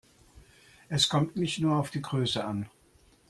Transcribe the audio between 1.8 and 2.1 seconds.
die